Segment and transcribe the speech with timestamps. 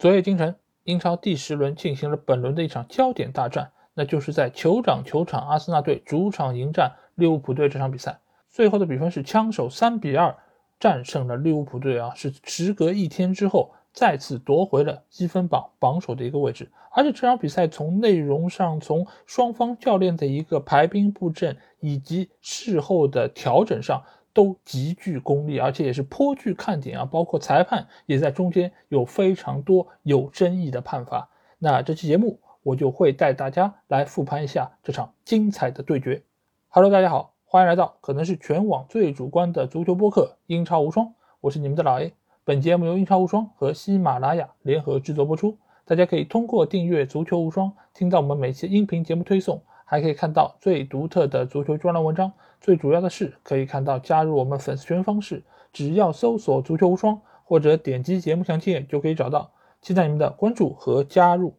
[0.00, 8.18] 昨夜今晨，英超第十轮进行了本轮的一场焦点大战，那就是在酋长球场，阿森纳队主场迎战利物浦队这场比赛。
[8.48, 10.34] 最后的比分是枪手三比二
[10.78, 16.70] 战胜了利物浦队啊，是时隔一天之后再次夺回了积分榜榜首的一个位置。
[16.92, 24.02] 而且这场比赛从内容上，从双方教练的一个排兵布阵以及事后的调整上。
[24.40, 27.04] 都极具功力，而且也是颇具看点啊！
[27.04, 31.28] 包括裁判也在中间有非常多有争议的判罚。
[31.58, 36.22] 那这期节目我就会带大家来复盘一下这场精彩的对决。
[36.68, 41.08] Hello，大家好，欢迎来到可能是全网最主观的足球播客《英超无双》，
[41.42, 42.14] 我是你们的老 A。
[42.42, 49.60] 本节目由英超无双和喜马拉雅联合制作播出，大家可以通过订阅足球无双，听到我们每期音频节目推送。
[49.90, 59.50] 还可以看到最独特的足球专栏文章，最主要的是可以看到加入我们粉丝群方式，只要搜索“足球无双”或者点击节目详情页就可以找到。
[59.82, 61.56] 期待你们的关注和加入。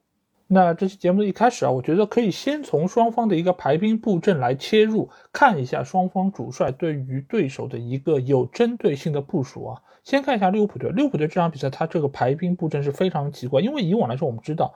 [0.47, 9.81] 那这期节目的一开始啊，我觉得可以先从双方的一个排兵布阵来切入，看一下双方主帅对于对手的一个有针对性的部署啊。
[10.05, 14.73] 先看一下利物浦队，利物浦队这场比赛他这个排兵布阵是非常奇怪，因为以往来说我们知道。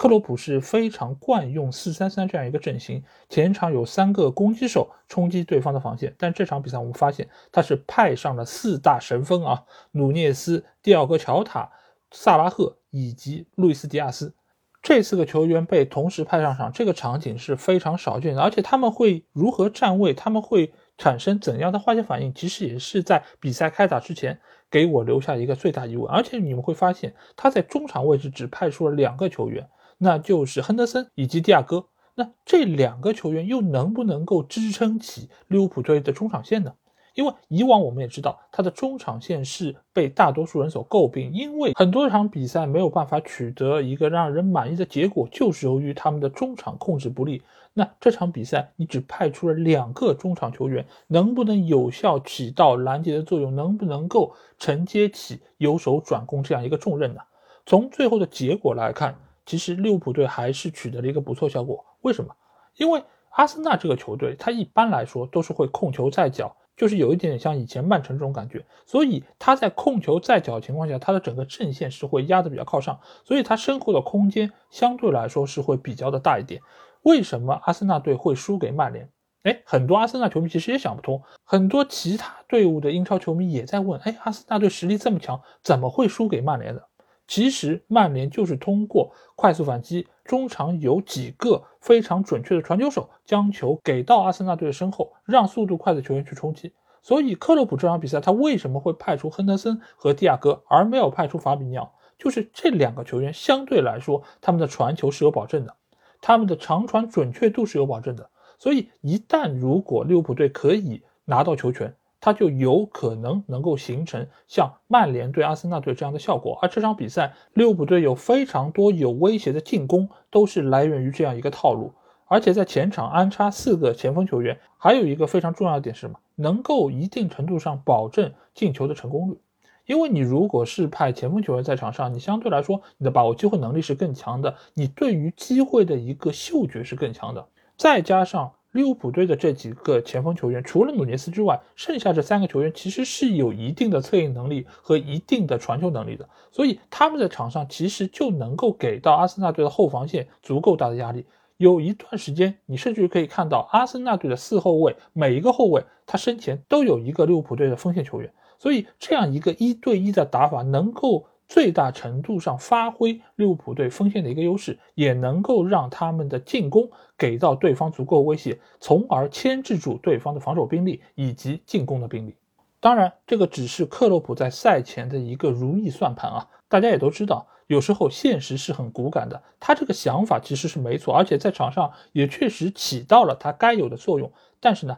[0.00, 6.14] 克洛普是非常惯用四三三这样一个阵型，前场有三个攻击手冲击对方的防线。
[6.16, 11.70] 但这场比赛我们发现他是派上了四大神锋啊，努涅斯、蒂奥戈乔塔、
[12.12, 14.32] 萨拉赫以及路易斯迪亚斯
[14.80, 18.40] 这四个球员被同时派上场，这个场景是非常少见的。
[18.40, 24.40] 而且他们会如何站位，他们会产生怎样的化学反应，其实也是在比赛开打之前
[24.70, 26.10] 给我留下一个最大疑问。
[26.10, 29.68] 而且你们会发现他在中场位置只派出了两个球员。
[30.02, 31.84] 那就是亨德森以及蒂亚戈，
[32.14, 36.72] 那这两个球员又能不能够支撑起利物浦队的中场线呢？
[37.14, 47.42] 因为以往我们也知道，他的中场线是被大多数人所诟病，因为很多场比赛没有办法取得一个让人满意的结果，就是由于他们的中场控制不力。
[47.74, 53.54] 那这场比赛你只派出了两个中场球员，能不能有效起到拦截的作用？
[53.54, 57.20] 能不能够承接起由守转攻这样一个重任呢？
[57.66, 59.14] 从最后的结果来看。
[59.46, 62.34] 其实利物浦队还是取得了一个不错效果，为什么？
[62.76, 76.60] 因为阿森纳这个球队，他一般来说都是会控球在脚，就是有一点像以前曼城这种感觉，所以他在控球在脚的情况下，他的整个阵线是会压得比较靠上，所以他身后的空间相对来说是会比较的大一点。
[77.02, 79.10] 为什么阿森纳队会输给曼联？
[79.42, 86.89] 哎，很多阿森纳球迷其实也想不通，很多其他队伍的英超球迷也在问：哎，阿森纳队实力这么强，怎么会输给曼联的？
[87.30, 96.72] 其实曼联就是通过快速反击，中场有几个非常准确的传球手，将球给到阿森纳队的身后，让速度快的球员去冲击。
[97.02, 101.94] 所以克洛普这场比赛他为什么会派出亨德森和蒂亚戈，而没有派出法比尼奥？
[102.18, 105.76] 就是这两个球员相对来说，他们的传球是有保证的，
[106.20, 108.28] 他们的长传准确度是有保证的。
[108.58, 121.92] 所以一旦如果利物浦队可以拿到球权，他就有可能能够形成像曼联对阿森纳队这样的效果，而这场比赛利物浦队有非常多有威胁的进攻，都是来源于这样一个套路。
[122.26, 126.18] 而且在前场安插四个前锋球员，还有一个非常重要的点是什么？
[126.36, 129.40] 能够一定程度上保证进球的成功率。
[129.86, 138.52] 因为你如果是派前锋球员在场上，你相对来说你的把握机会能力是更强的，你对于机会的一个嗅觉是更强的，再加上。
[138.72, 151.26] 利物浦队的这几个前锋球员，除了努涅斯之外，剩下这三个球员其实是有一定的策应能力和一定的传球能力的，所以他们在场上其实就能够给到阿森纳队的后防线足够大的压力。
[151.56, 161.26] 有一段时间，你甚至可以看到阿森纳队的四后卫每一个后卫他身前都有一个利物浦队的锋线球员，所以这样一个一对一的打法能够。
[161.50, 166.88] 最大程度上发挥利物浦队锋线的一个优势，也能够让他们的进攻
[167.18, 172.36] 给到对方足够威胁，从而牵制住对方的防守兵力以及进攻的兵力。
[172.78, 176.48] 当然，这个只是克洛普在赛前的一个如意算盘啊。
[176.68, 179.42] 大家也都知道，有时候现实是很骨感的。
[179.58, 184.32] 他这个想法其实是没错，而且在场上也确实起到了他该有的作用。
[184.60, 184.96] 但是呢，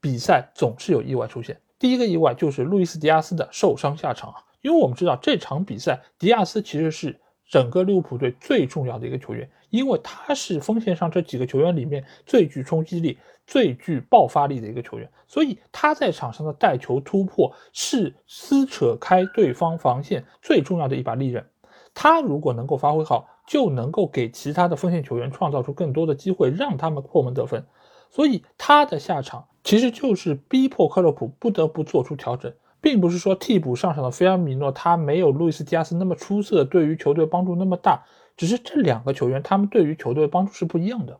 [0.00, 1.60] 比赛总是有意外出现。
[1.78, 4.42] 第一个意外就是路易斯·迪亚斯的受伤下场啊。
[4.64, 21.46] 因为我们知道这场比赛，迪亚斯其实是整个利物浦队最重要的一个球员，因为他是锋线上这几个球员里面最具冲击力、最具爆发力的一个球员，所以他在场上的带球突破是撕扯开对方防线最重要的一把利刃。
[21.92, 27.66] 他如果能够发挥好，就能够给其他的锋线球员创造出更多的机会，让他们破门得分。
[28.10, 32.50] 所以他的下场其实就是逼迫克洛普不得不做出调整。
[32.84, 38.04] 并不是说替补上场的菲尔米诺他没有路易斯迪亚斯那么出色，对于球队帮助那么大，
[38.36, 41.18] 只是这两个球员他们对于球队帮助是不一样的。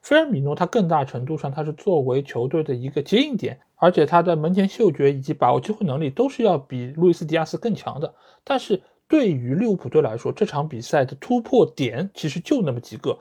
[0.00, 8.14] 菲尔米诺他更大程度上他是作为球队的一个接应点，而且他的门前嗅觉以及把握机会能力都是要比路易斯迪亚斯更强的。
[8.42, 13.18] 但是对于利物浦队来说，这场比赛的突破点其实就那么几个。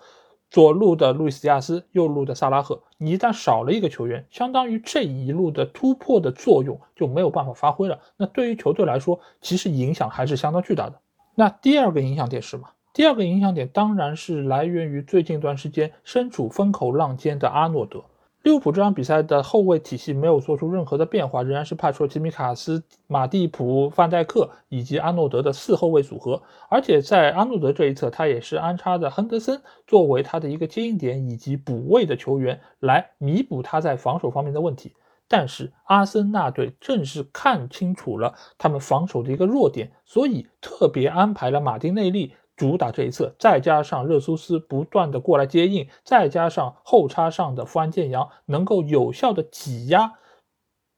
[0.51, 7.97] 左路的路易斯迪亚斯，右路的萨拉赫，你一旦少了一个球员，相当于这一路的突破的作用就没有办法发挥了。
[8.17, 10.99] 那对于球队来说，其实影响还是相当巨大的。
[11.35, 12.67] 那第二个影响点是什么？
[12.93, 18.03] 第二个影响点当然是来源于最近一段时间身处风口浪尖的阿诺德。
[18.43, 26.41] 利物浦这场比赛的后卫体系没有做出任何的变化，仍然是派出了吉米卡斯、马蒂普、范戴克以及阿诺德的四后卫组合。
[26.67, 34.93] 而且在阿诺德这一侧，他也是安插的亨德森作为他的一个接应点以及补位的球员，来弥补他在防守方面的问题。
[35.27, 42.33] 但是阿森纳队正是看清楚了他们防守的一个弱点，所以特别安排了马丁内利。
[42.61, 50.13] 主打这一侧，再加上热苏斯不断的过来接应，再加上后插上的富安健洋能够有效的挤压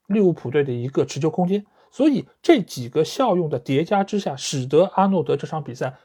[0.08, 5.96] 利物浦队的一个持球空间，所以这几个效用的叠加之下，使得阿诺德这场比赛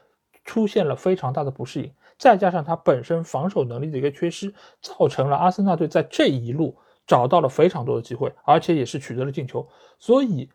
[0.45, 9.67] 出现了非常大的不适应，再加上他本身防守能力的一个缺失，造成了阿森纳队在这一路找到了非常多的机会，而且也是取得了进球，
[9.99, 10.49] 所以。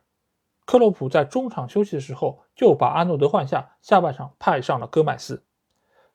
[0.65, 5.43] 克洛普在中场休息的时候就把阿诺德换下，下半场派上了戈麦斯。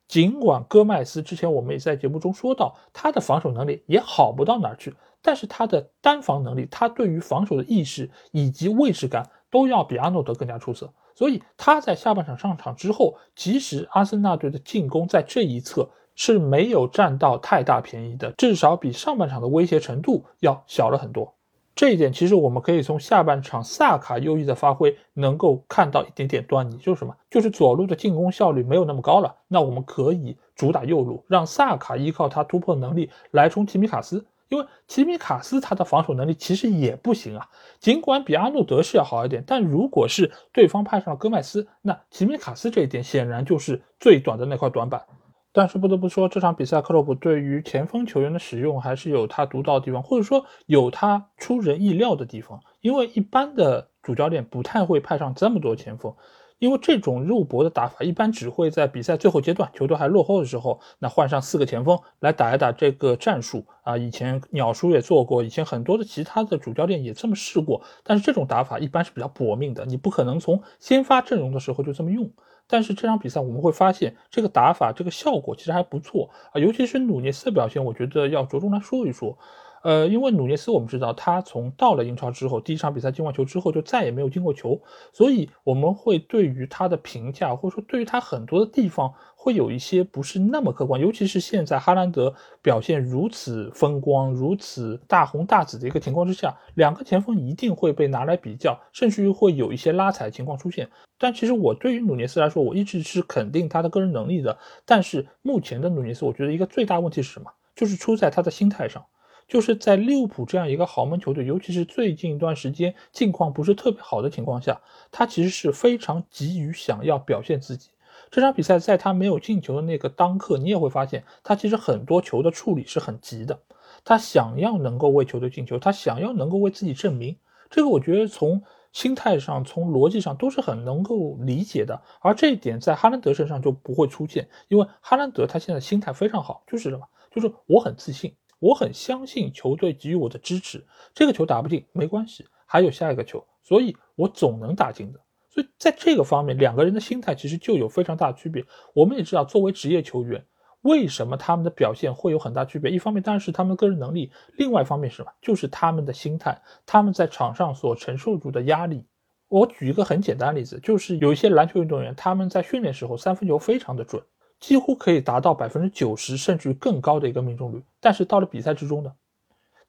[0.07, 10.91] 尽管戈麦斯之前我们也在节目中说到，他的防守能力也好不到哪儿去，但是他的单防能力，他对于防守的意识以及位置感都要比阿诺德更加出色。
[11.13, 21.35] 所以他在下半场上场之后，其实阿森纳队的进攻在这一侧是没有占到太大便宜的，至少比上半场的威胁程度要小了很多。
[21.79, 27.15] 这一点其实我们可以从下半场萨卡优异的发挥能够看到一点点端倪，就是什么？
[27.31, 29.33] 就是左路的进攻效率没有那么高了。
[29.47, 37.47] 那我们可以主打右路，让萨卡依靠他突破能力来冲齐米卡斯，因为齐米卡斯他的防守能力其实也不行啊。
[37.79, 45.01] 尽管比阿诺德是要好一点，但如果是对方派上了戈麦斯，那齐米卡斯这一点显然就是最短的那块短板。
[45.51, 52.59] 但是不得不说，这场比赛克洛普对于前锋球员的使用还是有他独到的地方，或者说有他出人意料的地方。
[52.81, 56.15] 因为一般的主教练不太会派上这么多前锋，
[56.59, 63.97] 因为这种肉搏的打法一般只会在比赛最后阶段，球队还落后的时候，那换上四个前锋来打一打这个战术啊。
[63.97, 67.81] 以前鸟叔也做过，以前很多的其他的主教练也这么试过。
[68.03, 72.31] 但是这种打法一般是比较搏命的，你不可能从先发阵容的时候就这么用。
[72.69, 79.37] 但是这场比赛我们会发现，这个打法这个效果其实还不错啊，尤其是努涅斯的表现，我觉得要着重来说一说。
[79.81, 84.81] 呃，因为努涅斯我们知道，他从到了英超之后，第一场比赛进完球之后就再也没有进过球，
[85.13, 90.99] 所以我们会对于他的评价，或者说对于他很多的地方，会有一些不是那么客观。
[90.99, 100.89] 尤其是现在哈兰德表现如此风光、如此大红大紫的一个情况之下，两个前锋一定会被拿来比较，甚至于会有一些拉踩情况出现。
[101.17, 104.57] 但其实我对于努涅斯来说，我一直是肯定他的个人能力的。
[104.85, 107.49] 但是目前的努涅斯，我觉得一个最大问题是什么？
[107.77, 109.05] 就是出在他的心态上。
[109.47, 114.79] 就是在利物浦这样一个豪门球队，尤其是最近一段时间境况不是特别好的情况下，
[115.11, 117.89] 他其实是非常急于想要表现自己。
[118.31, 123.59] 这场比赛在他没有进球的那个当刻，你也会发现他其实很多球的处理是很急的。
[124.05, 127.37] 他想要能够为球队进球，他想要能够为自己证明。
[127.69, 132.01] 这个我觉得从心态上、从逻辑上都是很能够理解的。
[132.21, 137.07] 而这一点在哈兰德身上就不会出现，因为哈兰德他现在心态非常好，就是什么？
[137.31, 138.35] 就是我很自信。
[138.59, 145.19] 我很相信球队给予我的支持，这个球打不进没关系，还有下一个球，所以我总能打进的。
[145.49, 148.63] 所以在这个方面，两个人的心态其实就有非常大的区别。
[148.93, 150.45] 我们也知道，作为职业球员，
[150.81, 152.91] 为什么他们的表现会有很大区别？
[152.91, 155.31] 一方面当然是他们个人能力，另外一方面是什么？
[155.41, 159.05] 就是他们的心态，他们在场上所承受住的压力。
[159.47, 164.21] 我举一个很简单的例子，就是有一些篮球运动员，他们在训练时候三分球非常的准。
[164.59, 169.13] 几乎可以达到百分之九十甚至更高的一个命中率，但是到了比赛之中呢，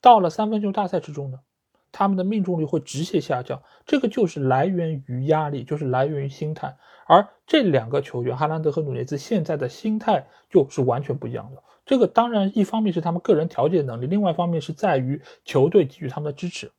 [0.01, 1.41] 到了三分球大赛之中呢，
[1.93, 3.63] 他们的命中率会直线下降。
[3.87, 6.77] 这个就是来源于压力，就是来源于心态。
[7.07, 11.63] 而这两个球员哈兰德和努涅兹现在的心态就是完全不一样的。
[11.85, 16.71] 这个当然一方面是他们个人调节能力，另外一方面是在于球队给予他们的支持。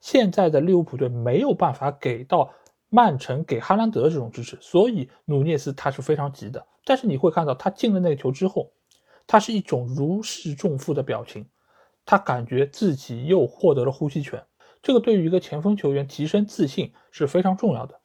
[0.00, 2.52] 现在的利物浦队没有办法给到
[2.88, 6.66] 曼城给哈兰德这种支持，所以努涅斯他是非常急的。
[6.84, 8.72] 但是你会看到他进了那个球之后，
[9.26, 11.46] 他是一种如释重负的表情，
[12.08, 14.42] 他感觉自己又获得了呼吸权。
[14.80, 18.00] 这个对于一个前锋球员提升自信是非常重要的。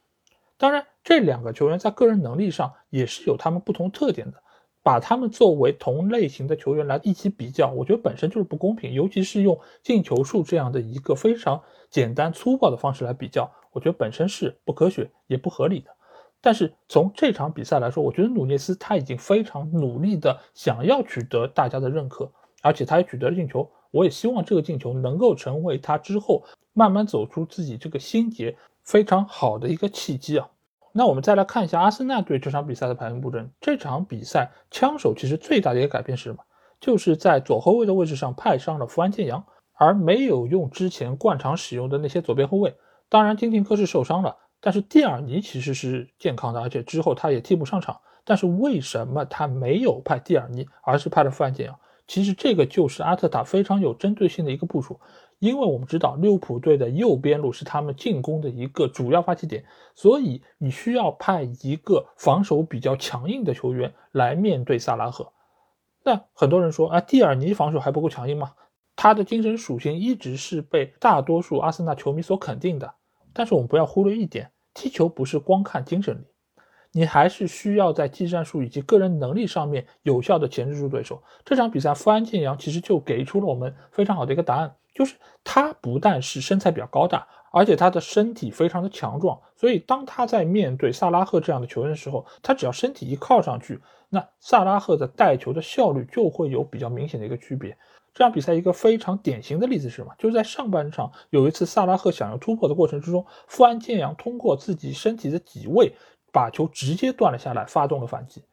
[0.58, 4.44] 当然，这两个球员在个人能力上也是有他们不同特点的。
[4.82, 15.90] 把他们作为同类型的球员来一起比较，我觉得本身就是不公平，尤其是用进球数这样的一个非常简单粗暴的方式来比较，我觉得本身是不科学也不合理的。
[16.42, 22.30] 但是从这场比赛来说，我觉得努涅斯他已经非常努力的想要取得大家的认可，
[22.62, 23.72] 而且他也取得了进球。
[23.94, 30.50] 我也希望这个进球能够成为他之后慢慢走出自己这个心结非常好的一个契机啊。
[30.92, 33.52] 那我们再来看一下阿森纳队这场比赛的排兵布阵。
[33.62, 36.40] 这场比赛枪手其实最大的一个改变是什么？
[36.80, 42.76] 就是在左后卫的位置上派上了福安建阳，而没有用之前惯常使用的那些左边后卫。
[43.10, 48.02] 当然，金廷科是受伤了，但是蒂尔尼其实是健康的，而且之后他也替补上场。
[48.26, 51.80] 但是为什么他没有派蒂尔尼，而是派了福安建阳？
[52.08, 55.00] 其实这个就是阿特塔非常有针对性的一个部署。
[55.40, 65.34] 因为我们知道利物浦队的右边路是他们进攻的一个主要发起点，所以你需要派一个防守比较强硬的球员来面对萨拉赫。
[66.06, 68.54] 那很多人说啊，蒂尔尼防守还不够强硬吗？
[68.96, 72.94] 他的精神属性一直是被大多数阿森纳球迷所肯定的。
[73.34, 76.26] 但是我们不要忽略一点，踢球不是光看精神力，
[76.94, 81.22] 你还是需要在技战术以及个人能力上面有效的钳制住对手。
[81.44, 84.74] 这场比赛，富安健洋其实就给出了我们非常好的一个答案。
[84.94, 97.76] 就是他不但是身材比较高大，而且他的身体非常的强壮，所以当他在面对萨拉赫这样的球员的时候，他只要身体一靠上去，那萨拉赫的带球的效率就会有比较明显的一个区别。
[98.14, 100.14] 这场比赛一个非常典型的例子是什么？
[100.20, 105.96] 就是在上半场有一次萨拉赫想要突破的过程之中，富安健洋通过自己身体的挤位，
[106.34, 108.44] 把球直接断了下来，发动了反击。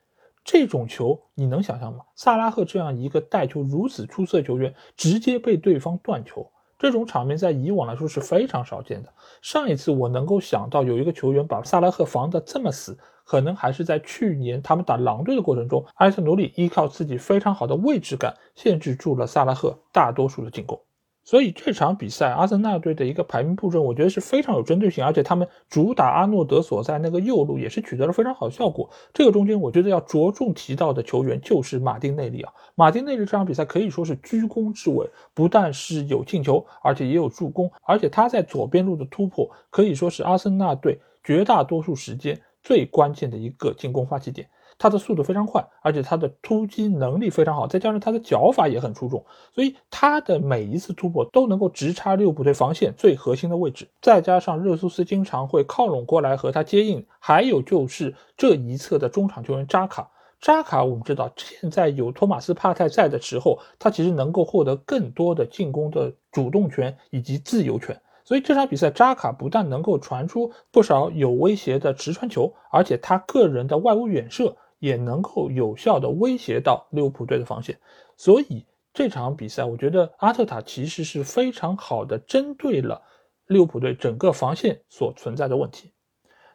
[0.45, 2.05] 这种球你能想象吗？
[2.15, 9.13] 萨拉赫这样一个带球如此出色的球员，直接被对方断球，这种场面在以往来说是非常少见的。
[9.43, 20.81] 上一次我能够想到有一个球员把萨拉赫防得这么死，可能还是在去年他们打狼队的过程中，埃特努里依靠自己非常好的位置感，限制住了萨拉赫大多数的进攻。
[21.23, 28.91] 所以这场比赛，阿森纳队的一个排兵布阵，我觉得是非常有针对性，而且他们主打阿诺德所在那个右路也是取得了非常好的效果。
[29.13, 32.53] 这个中间，我觉得要着重提到的球员就是马丁内利啊。
[32.75, 44.49] 马丁内利这场比赛可以说是居功至伟，不但是有进球，而且也有助攻，而且他在左边路的突破可以说是阿森纳队绝大多数时间最关键的一个进攻发起点。
[44.81, 49.23] 他的速度非常快，而且他的突击能力非常好，再加上他的脚法也很出众，
[49.55, 53.87] 所以他的每一次突破都能够直插利物浦队防线最核心的位置。
[54.01, 60.11] 再加上热苏斯经常会靠拢过来和他接应，还有就是这一侧的中场球员扎卡。
[60.41, 68.01] 扎卡我们知道，现在有托马斯帕泰在的时候，他其实能够获得更多的进攻的主动权以及自由权。
[68.25, 74.57] 所以这场比赛，扎卡不但能够传出不少有威胁的直传球，而且他个人的外围远射。
[74.81, 77.79] 也能够有效的威胁到利物浦队的防线，
[78.17, 83.03] 所以这场比赛，我觉得阿特塔其实是非常好的针对了
[83.47, 85.93] 利物浦队整个防线所存在的问题。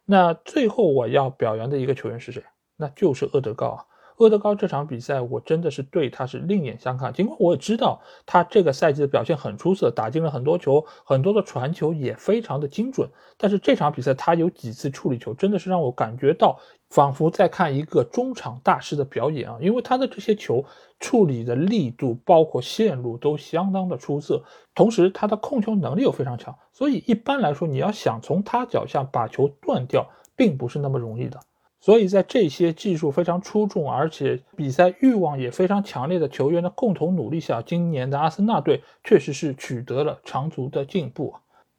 [0.03, 2.44] 那最后我要表扬的一个球员是谁？
[2.75, 3.86] 那就是厄德高啊。
[4.18, 7.12] 厄德高这场比赛，我真的是对他是另眼相看。
[7.12, 13.10] 尽管我也知道他这个赛季的表现很出色，打进了很多球，很多的传球也非常的精准。
[13.38, 16.58] 但是这场比赛他有几次处理球，真的是让我感觉到
[16.90, 19.58] 仿佛在看一个中场大师的表演啊！
[19.60, 20.64] 因为他的这些球
[21.00, 24.42] 处理的力度，包括线路都相当的出色，
[24.74, 26.56] 同时他的控球能力又非常强。
[26.72, 30.08] 所以一般来说，你要想从他脚下把球断掉，
[30.38, 31.38] 并不是那么容易的。
[31.86, 41.36] 所以在这些技术非常出众，而且比赛欲望也非常强烈的球员的共同努力下，今年的阿森纳队确实是取得了长足的进步。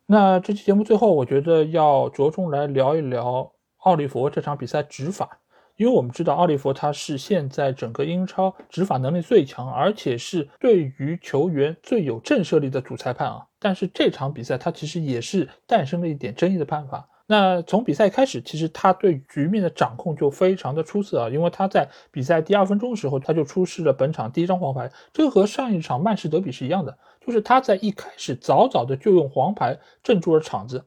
[0.07, 5.41] 那这期节目最后，我觉得要着重来聊一聊奥利弗这场比赛执法，
[5.75, 13.45] 因为我们知道奥利弗他是现在整个英超执法能力最强，而且是对于球员最有震慑力的主裁判啊。
[13.59, 17.09] 但是这场比赛他其实也是诞生了一点争议的判罚。
[17.29, 30.87] 那从比赛开始，其实他对局面的掌控就非常的出色啊，因为他在比赛第二分钟的时候，他就出示了本场第一张黄牌，这个和上一场曼市德比是一样的，就是他在一开始早早的就用黄牌镇住了场子，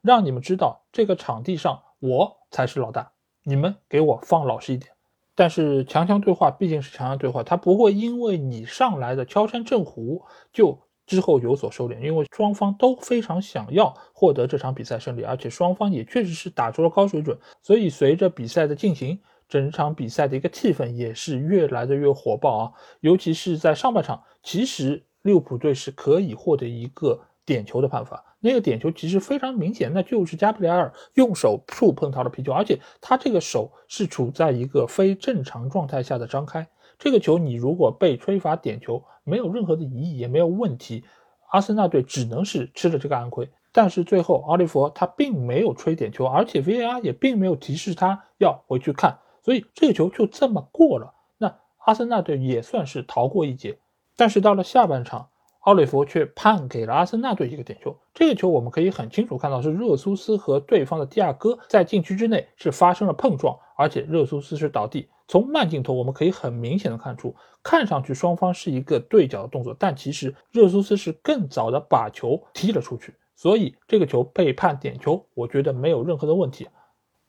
[0.00, 3.12] 让你们知道这个场地上我才是老大，
[3.42, 4.90] 你们给我放老实一点。
[5.34, 10.83] 但是强强对话毕竟是强强对话，他不会因为你上来的敲山震虎就。
[11.06, 22.72] 之后有所收敛，因为双方都非常想要获得这场比赛胜利，而且双方也确实是打出了高水准，所以随着比赛的进行，整场比赛的一个气氛也是越来的越火爆啊！
[23.00, 28.24] 尤其是在上半场，其实利物浦队是可以获得一个点球的判罚。
[28.40, 36.66] 那个点球其实非常明显，那就是加布里埃尔用手触碰到了皮球，而且他这个手是处在一个非正常状态下的张开。
[36.98, 41.04] 这个球你如果被吹罚点球，没有任何的疑义，也没有问题，
[41.50, 43.50] 阿森纳队只能是吃了这个暗亏。
[43.72, 51.14] 但是最后奥利弗他并没有吹点球，而且 VAR 也并没有提示他要回去看，所以这个球就这么过了。
[51.38, 53.78] 那阿森纳队也算是逃过一劫。
[54.16, 55.28] 但是到了下半场。
[55.64, 57.96] 奥利弗却判给了阿森纳队一个点球。
[58.12, 65.08] 这个球我们可以很清楚看到，是热苏斯和对方的蒂亚戈在禁区之内是发生了碰撞，而且热苏斯是倒地。
[65.26, 76.68] 从慢镜头我们可以很明显的看出，看上去双方是一个对角的动作，但其实热苏斯是更早的把球踢了出去，所以这个球被判点球，我觉得没有任何的问题。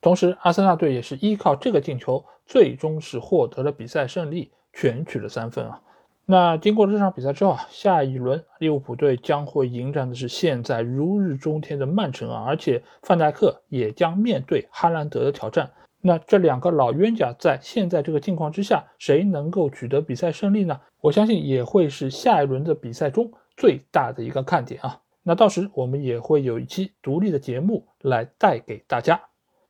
[0.01, 5.81] 同时，阿森纳队也是依靠这个进球，最终是获得了比赛胜利，全取了三分啊。
[6.27, 15.71] 那经过这场比赛之后啊，下一轮利物浦队将会迎战的是现在如日中天的曼城啊，而且范戴克也将面对哈兰德的挑战。
[16.01, 20.79] 那这两个老冤家在现在这个境况之下，谁能够取得比赛胜利呢？
[21.01, 25.01] 我相信也会是下一轮的比赛中最大的一个看点啊。
[25.21, 29.21] 那到时我们也会有一期独立的节目来带给大家。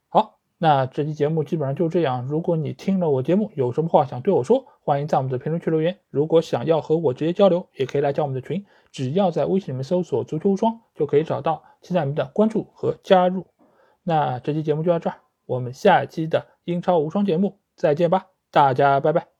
[0.09, 2.25] 好那这期节目基本上就这样。
[2.27, 5.97] 如果你听了我节目，有什么话想对我说，欢迎在我们的评论区留言。
[6.11, 13.47] 如果想要和我直接交流，也可以来加我们的群，只要在微信里面搜索“足球无双”就可以找到，期待您的关注和加入。
[14.03, 15.15] 那这期节目就到这儿，
[15.47, 19.34] 我们下期的英超无双节目再见吧，大家拜拜。